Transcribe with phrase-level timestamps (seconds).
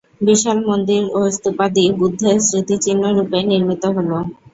[0.21, 4.09] বিশাল মন্দির ও স্তূপাদি বুদ্ধের স্মৃতিচিহ্ন-রূপে নির্মিত হল।